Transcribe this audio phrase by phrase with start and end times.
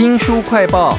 [0.00, 0.96] 新书快报。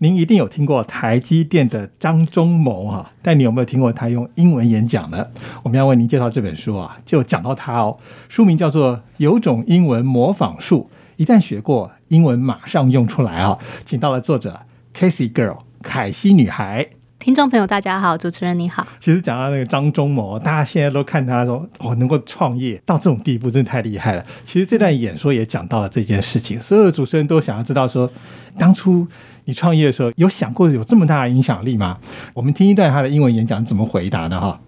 [0.00, 5.28] 您一定有听过台积电的张忠谋哈，但你有没有听过他用英文演讲呢？
[5.62, 7.96] 我们要为您介绍这本书啊，就讲到他哦。
[8.28, 13.58] 书名叫做《有种英文模仿术》，一旦学过英文，马上用出来啊！
[13.86, 14.60] 请到了作者
[14.94, 16.90] Casey Girl 凯西女孩。
[17.26, 18.86] 听众朋友，大家好，主持人你好。
[19.00, 24.24] 其实讲到那个张忠谋，大家现在都看他说哦，能够创业到这种地步，真的太厉害了。
[24.44, 28.08] 其实这段演说也讲到了这件事情，所有的主持人都想要知道说，
[28.56, 29.04] 当初
[29.46, 31.98] 你创业的时候有想过有这么大的影响力吗？
[32.32, 34.60] 我们听一段他的英文演讲怎么回答的哈。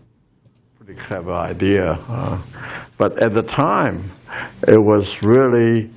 [0.84, 1.96] pretty clever idea.
[2.10, 2.38] Uh,
[2.98, 4.10] but at the time,
[4.62, 5.90] it was really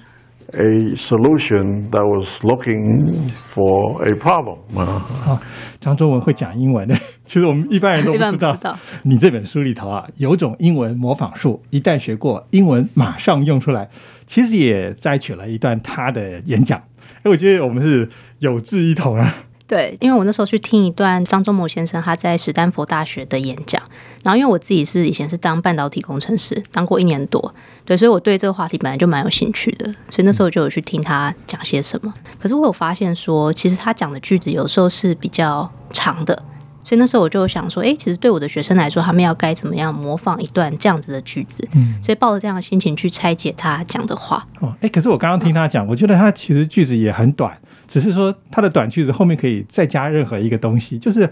[0.54, 4.58] a solution that was looking for a problem.
[4.76, 5.42] Uh, 啊，
[5.80, 6.96] 张忠文会讲英文的，
[7.26, 8.52] 其实我们一般人都不知道。
[8.54, 13.90] 不知道你这本书里头啊，有种英文模仿术，一旦学过，英文马上用出来。
[14.26, 16.80] 其实也摘取了一段他的演讲，
[17.24, 19.36] 哎，我觉得我们是有志一同啊。
[19.72, 23.82] 对，因为我那时候去听一段张忠谋先生他在史丹佛大学的演讲，
[24.22, 27.56] 然后因为我自己是以前是当半导体工程师，当过一年多，
[27.86, 32.14] 对，所以我对这个话题本来就蛮有兴趣的，所以那时候就有去听他讲些什么。
[32.38, 36.44] 可是我有发现说，其实他讲的句子有时候是比较长的。
[36.84, 41.66] 所以那时候我就想说，哎，其实对我的学生来说，他们要该怎么样模仿一段这样子的句子？
[41.76, 44.46] 嗯，所以抱着这样的心情去拆解他讲的话。
[44.60, 47.56] 哦，哎，可是我刚刚听他讲，我觉得他其实句子也很短，
[47.92, 51.30] 只是说它的短句子后面可以再加任何一个东西，就是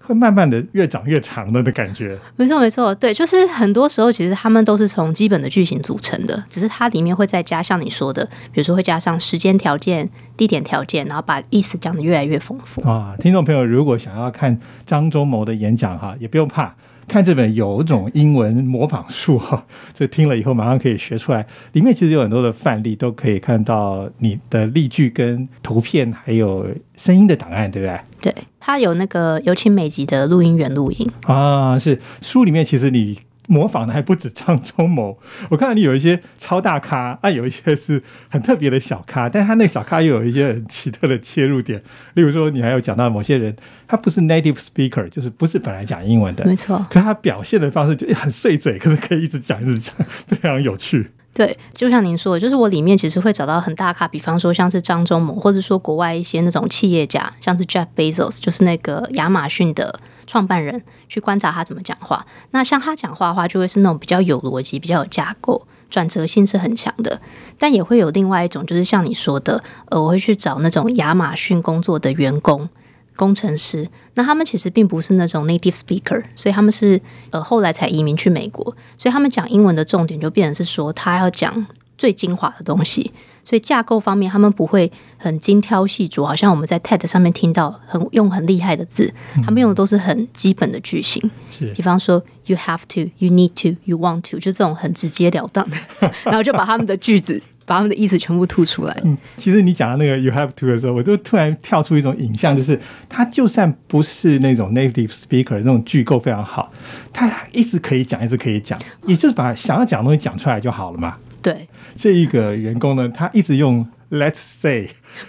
[0.00, 2.18] 会慢慢的越长越长的的感觉。
[2.36, 12.86] 没错，没错，对，就是很多时候其实他们都是从基本的句型组成的，只是它里面会再加像你说的，比如说会加上时间条件、地点条件，然后把意思讲得越来越丰富。
[12.86, 16.74] 啊，听众朋友，如果想要看张忠谋的演讲哈，也不用怕，
[17.06, 21.46] 看这本有种英文模仿术哈，就听了以后马上可以学出来。
[21.72, 28.00] 里面其实有很多的范例，都可以看到你的例句跟图片，还有声音的档案，对不对？
[28.20, 35.18] 对，它有那个有请美籍的录音员录音，啊，是书里面其实你模仿的还不止张忠谋，
[35.50, 41.82] 我看到你有一些超大咖，啊，有一些是很特别的小咖，但他那个小咖又有一些很奇特的切入点，
[42.14, 43.54] 例如说你还有讲到某些人，
[43.86, 49.94] 他不是 native speaker，就是不是本来讲英文的，没错，可他表现的方式就很碎嘴，可是可以一直讲一直讲，
[50.26, 51.10] 非常有趣。
[51.34, 62.24] 对，就像您说的，就是我里面其实会找到很大咖，比方说像是张忠谋，或者说国外一些那种企业家，像是 Jeff Bezos，就是那个亚马逊的创办人，去观察他怎么讲话。
[62.52, 67.20] 那像他讲话的话，就会是那种比较有逻辑、比较有架构，转折性是很强的。
[67.58, 72.68] 但也会有另外一种，就是像你说的，呃，我会去找那种亚马逊工作的员工。
[73.16, 78.64] 工程师，那他们其实并不是那种 native speaker，所以他们是呃后来才移民去美国，
[78.96, 81.66] 所以他们讲英文的重点就变成是说他要讲
[81.96, 83.12] 最精华的东西，
[83.44, 89.12] 所以架构方面他们不会很精挑细琢，好像我们在 TED 上面听到很用很厉害的字，
[89.44, 91.72] 他们用的都是很基本的句型，是。
[91.72, 95.76] 比方说 you have to, you need to, you want to，就这种很直截了当的，
[96.24, 97.40] 然后就把他们的句子。
[97.66, 98.96] 把他们的意思全部吐出来。
[99.04, 106.72] 嗯，其实你讲到那个 you have to 的时候，我就突然跳出一种影像，就是他就算不是那种 native speaker 那种句构非常好，
[107.12, 111.16] 他一直可以讲，一直可以讲，也就是把想要讲的东西讲出来就好了嘛。
[111.40, 114.88] 对，这一个员工呢，他一直用 let's say，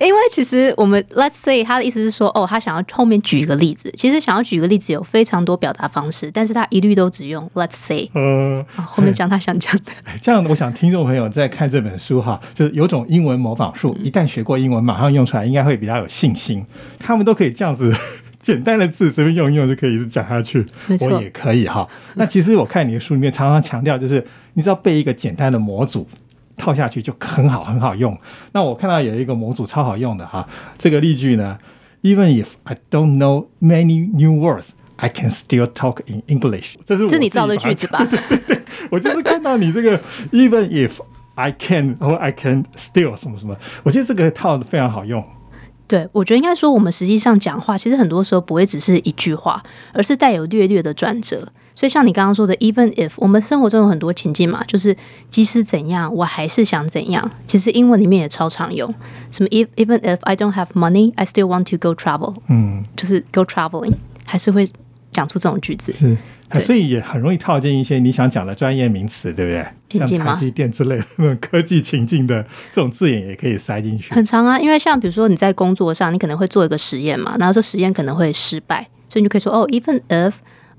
[0.00, 3.92] 因为其实我们 let's say 他的意思是说，哦，他想要后面举一个例子。
[3.96, 9.92] 其实想要举个例子有非常多表达方式，但是他一律都只用 let's say，呃，啊后面讲他想讲的。
[10.04, 16.64] 哎这样我想听众朋友在看这本书哈，就是有种英文模仿术，一旦学过英文，马上用出来，应该会比较有信心。
[16.98, 17.94] 他们都可以这样子。
[18.40, 20.64] 简单的字随便用一用就可以一直讲下去，
[21.00, 21.86] 我也可以哈。
[22.14, 24.24] 那其实我看你的书里面常常强调，就是
[24.54, 26.08] 你只要背一个简单的模组
[26.58, 28.14] 套下去就很好很好用。
[28.52, 30.46] 那我看到有一个模组超好用的哈，
[30.76, 31.58] 这个例句呢
[32.02, 36.74] ，Even if I don't know many new words, I can still talk in English。
[36.84, 38.06] 这是这你造的句子吧？
[38.90, 39.98] 我就是看到你这个
[40.32, 40.98] even if
[41.36, 45.24] I can or I can still 什么什么，我觉得这个套的非常好用。
[45.86, 49.62] 对，我觉得应该说，我们实际上讲话，其实很多时候不会只是一句话，
[49.94, 51.50] 而是带有略略的转折。
[51.78, 54.96] 所以像你刚刚说的，even if，我们生活中有很多情境嘛，就是
[55.30, 57.30] 即使怎样，我还是想怎样。
[57.46, 58.92] 其实英文里面也超常用，
[59.30, 63.92] 什么 if even if I don't have money, I still want to go travel，嗯，就是 go traveling，
[64.24, 64.68] 还是会
[65.12, 65.92] 讲出这种句子。
[65.92, 66.16] 是，
[66.60, 70.04] 所以也很容易套进一些你想讲的专业名词，对不对？
[70.04, 72.42] 像台积电之类的那种科技情境的
[72.72, 74.12] 这种字眼也可以塞进去。
[74.12, 80.32] 很长啊，因为像比如说你在工作上，你可能会做一个实验嘛，然后这实验可能会失败，所以你就可以说哦，even if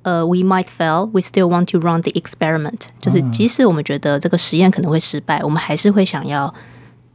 [0.04, 6.54] 呃，we might fail, we still want to run the experiment，就是即使我们觉得这个实验可能会失败，我们还是会想要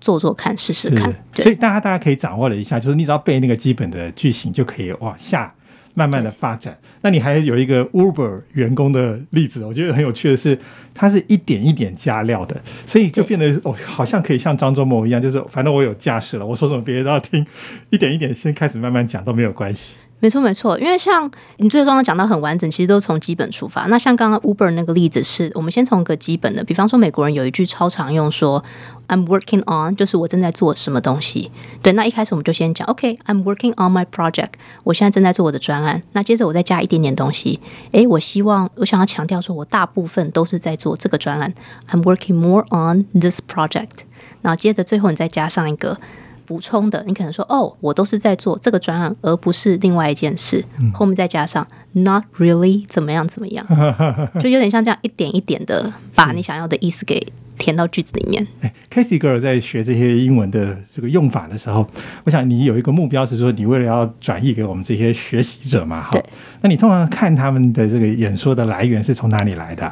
[0.00, 1.12] 做做看，试试看。
[1.34, 5.54] 所以大家大家可以掌握了一下，就是你只要背那个基本的句型，就可以往下
[5.94, 6.76] 慢慢的发展。
[7.00, 10.58] 那你还有一个 Uber 员工的例子，我觉得很有趣的是，
[10.92, 17.46] 它是一点一点加料的，所以就变得哦，好像可以像张忠谋一样，就是反正我有架势了，我说什么别人都要听，
[17.90, 19.96] 一点一点先开始慢慢讲都没有关系。
[20.24, 23.82] 没错，没错，因为像你最终讲到很完整，其实都从基本出发。
[23.88, 28.64] 那像刚刚 Uber 那个例子，是我们先从个基本的，比方说美国人有一句超常用说
[29.08, 31.50] "I'm working on"，就是我正在做什么东西。
[31.82, 34.52] 对，那一开始我们就先讲 "OK"，I'm working on my project，
[34.84, 36.02] 我现在正在做我的专案。
[36.12, 37.60] 那接着我再加一点点东西，
[37.92, 41.52] 诶，我希望我想要强调说我大部分都是在做这个专案
[41.90, 44.06] ，I'm working more on this project。
[44.40, 45.98] 然后接着最后你再加上一个。
[46.46, 50.64] 补充的，你可能说哦，我都是在做这个专案，而不是另外一件事。
[50.92, 53.66] 后面再加上 not really 怎么样怎么样，
[54.40, 58.46] 就有点像这样一点一点的把你想要的意思给填到句子里面。
[58.60, 61.86] 哎，Casey Girl 在学这些英文的这个用法的时候，
[62.24, 66.18] 我想你有一个目标是说，你为了要转译给我们这些学习者嘛，哈。
[66.60, 69.90] 那你通常看他们的这个演说的来源是从哪里来的？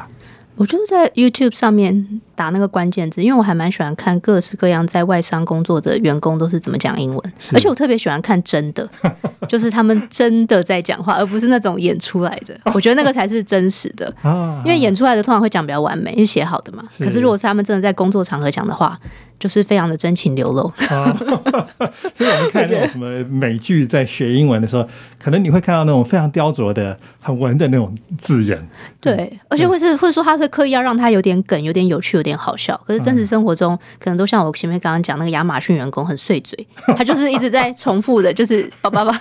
[0.55, 8.87] 我就是在 YouTube 上面打那个关键字，因为我还蛮喜欢看各式各样在外商工作的员工都是怎么讲英文，而且我特别喜欢看真的，
[9.49, 12.55] 就是他们真的在讲话，而不是那种演出来的。
[12.73, 14.13] 我觉得那个才是真实的，
[14.63, 16.83] 因为演出来的通常会讲比较完美，因为写好的嘛。
[16.99, 18.99] 可是如果是他们真的在工作场合讲的话，
[19.39, 20.71] 就是非常的真情流露，
[22.13, 24.87] 所以我们看那种什么美剧，在学英文的时候，
[25.21, 28.65] 可能你会看到那种非常雕琢的、很文的那种字眼。
[29.01, 32.79] 对，而且会是会说他会刻意要让他有点梗、有点有趣、有点好笑。
[32.87, 39.19] 可是真实生活中，可能都像我前面刚刚讲那个亚马逊员工很碎嘴， 他就是一直在重复的，就是叭叭叭。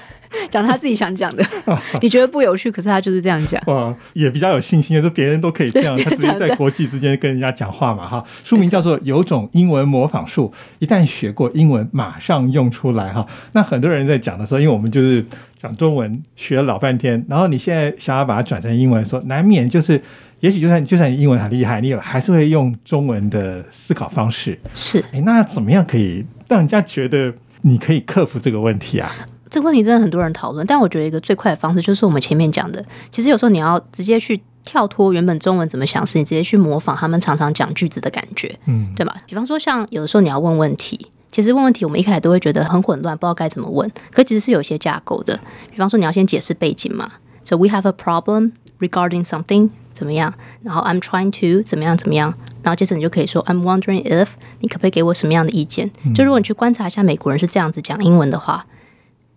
[0.50, 1.44] 讲他自己想讲的，
[2.00, 3.62] 你觉得不有趣，可是他就是这样讲。
[3.66, 8.24] 哇，也比较有信心，就是别人都可以这样，他直接在国际之间跟人家讲话嘛，哈。
[8.42, 13.26] 书名叫做《有种英文模仿术》，一旦学过英文，马上用出来哈。
[13.52, 15.24] 那很多人在讲的时候，因为我们就是
[15.56, 20.00] 讲中文学了老半天，然后你现在想要把它转成英文，说难免就是，
[20.40, 24.58] 也许就算就算你英文很厉害，你有还是会用中文的思考方式。
[24.74, 27.32] 是，哎，那怎么样可以让人家觉得
[27.62, 29.10] 你可以克服这个问题啊？
[29.48, 39.16] 这个问题真的很多人讨论，但我觉得一个最快的方式就是我们前面讲的，其实有时候你要直接去跳脱原本中文怎么想，是你直接去模仿他们常常讲句子的感觉，嗯，对吧？
[39.26, 45.38] 比方说像有的时候你要问问题，其实问问题我们一开始都会觉得很混乱，不知道该怎么问，可其实是有些架构的。
[45.70, 47.10] 比方说你要先解释背景嘛
[47.42, 50.32] ，So we have a problem regarding something 怎么样，
[50.62, 54.28] 然后 I'm trying to 怎么样怎么样，然后接着你就可以说 I'm wondering if
[54.60, 55.90] 你可不可以给我什么样的意见？
[56.14, 58.64] 就如果你去观察一下美国人是这样子讲英文的话。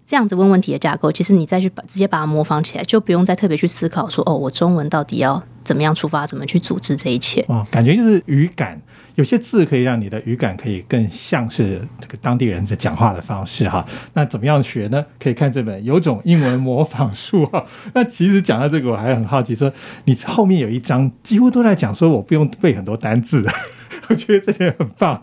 [0.06, 7.44] 这样子问问题的架构，其实你再去把直接把它模仿起来，就不用再特别去思考说哦，我中文到底要怎么样出发，怎么去组织这一切。
[7.48, 8.80] 哦，感觉就是语感，
[9.16, 13.84] 有些字可以让你的语感可以更像是这个当地人在讲话的方式哈。
[14.14, 15.04] 那怎么样学呢？
[15.20, 17.66] 可以看这本《有种英文模仿术》哈。
[17.96, 19.74] 那其实讲到这个，我还很好奇，说
[20.04, 23.44] 你后面有一章几乎都在讲说我不用背很多单字，
[24.10, 25.20] 我觉得这点很棒。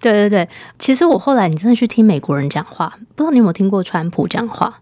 [0.00, 0.48] 对对对，
[0.78, 4.80] 其实我后来你真的去听美国人讲话，不知道你有没有听过川普讲话？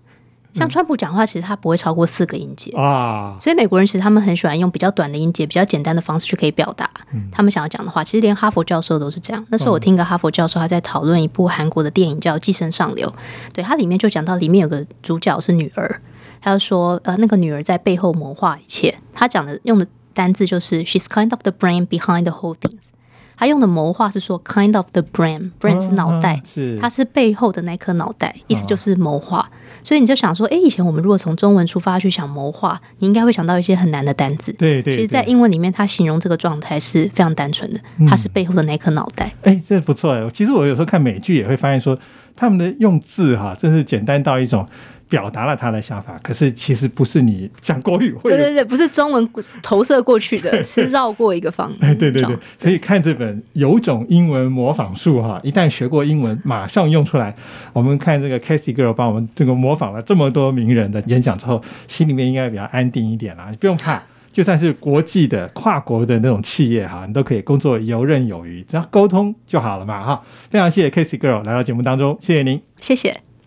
[0.52, 6.88] 像川普讲话，其实他不会超过四个音节啊，所以美国人其实他们很喜欢用比较短的音节、比较简单的方式去可以表达
[7.32, 8.04] 他们想要讲的话。
[8.04, 9.44] 其实连哈佛教授都是这样。
[9.48, 13.08] 那时候我听个哈佛教授他在讨论一部韩国的电影叫《寄生上流》，
[13.52, 16.00] 对它里面就讲到里面有个主角是女儿，
[16.40, 18.96] 他就说呃那个女儿在背后谋划一切。
[19.12, 22.93] 他讲的用的单字就是 She's kind of the brain behind the whole things。
[23.36, 29.50] 他用的谋划是说，kind of the brain，brain 是脑袋，是它是背后的那颗脑袋，意思就是谋划。
[29.82, 34.52] 所以你就想说，哎，以前我们如果从中文出发去想谋划，你应该会想到一些很难的单词。
[34.54, 34.94] 对对。
[34.94, 39.34] 其实，在英文里面，它形容这个状态是非常单纯的，它是背后的那颗脑袋。
[39.42, 40.30] 哎，这不错哎。
[40.30, 41.98] 其实我有时候看美剧也会发现说，
[42.34, 44.66] 他们的用字哈，真是简单到一种。
[45.14, 49.30] 表达了他的想法，可是其实不是你讲国语会，对对对，不是中文
[49.62, 51.72] 投射过去的，是绕过一个方。
[51.80, 57.32] 哎，对对对，所以看这本《有种英文模仿术》哈，一旦学过英文，马上用出来。
[57.72, 63.46] 我们看这个 Casey Girl 帮我们这个模仿了这么多名人的演讲之后，心里面应该比较安定一点啦。
[63.52, 64.02] 你不用怕，
[64.32, 70.20] 就算是国际的、跨国的那种企业哈，你都可以工作游刃有余，只要沟通就好了嘛哈。
[70.50, 73.33] 非常谢谢 Casey Girl 来到节目当中，谢谢您，谢谢。